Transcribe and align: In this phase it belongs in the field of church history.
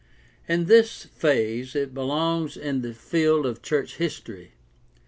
In 0.49 0.65
this 0.65 1.05
phase 1.05 1.75
it 1.75 1.93
belongs 1.93 2.57
in 2.57 2.81
the 2.81 2.95
field 2.95 3.45
of 3.45 3.61
church 3.61 3.97
history. 3.97 4.53